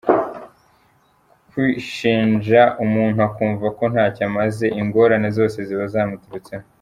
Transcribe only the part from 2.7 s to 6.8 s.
umuntu akumva ko ntacyo amaze, ingorane zose ziba zamuturutseho.